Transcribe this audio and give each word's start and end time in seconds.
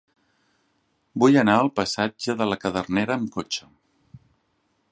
Vull 1.23 1.35
anar 1.41 1.57
al 1.65 1.69
passatge 1.81 2.35
de 2.39 2.47
la 2.53 2.57
Cadernera 2.63 3.19
amb 3.19 3.31
cotxe. 3.39 3.69